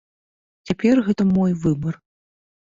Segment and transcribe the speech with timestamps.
[0.69, 1.93] Цяпер гэта мой выбар.